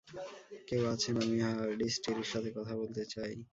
কেউ 0.67 0.83
আছেন, 0.93 1.15
আমি 1.23 1.37
হারডিস্টির 1.45 2.29
সাথে 2.31 2.49
কথা 2.57 2.73
বলতে 2.81 3.03
চাই। 3.13 3.33